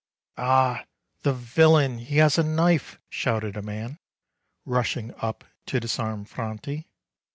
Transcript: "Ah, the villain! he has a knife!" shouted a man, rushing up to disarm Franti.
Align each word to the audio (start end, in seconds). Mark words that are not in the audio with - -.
"Ah, 0.39 0.85
the 1.21 1.31
villain! 1.31 1.99
he 1.99 2.17
has 2.17 2.39
a 2.39 2.43
knife!" 2.43 2.99
shouted 3.07 3.55
a 3.55 3.61
man, 3.61 3.99
rushing 4.65 5.13
up 5.19 5.43
to 5.67 5.79
disarm 5.79 6.25
Franti. 6.25 6.89